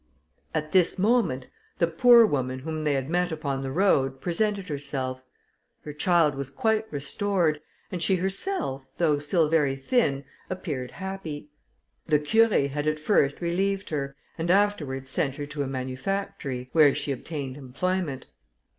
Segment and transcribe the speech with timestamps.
[0.55, 1.45] At this moment,
[1.77, 5.21] the poor woman whom they had met upon the road presented herself.
[5.83, 11.49] Her child was quite restored, and she herself, though still very thin, appeared happy.
[12.07, 16.95] The Curé had at first relieved her, and afterwards sent her to a manufactory, where
[16.95, 18.25] she obtained employment.